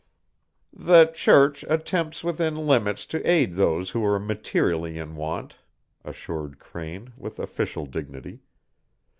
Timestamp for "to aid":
3.05-3.53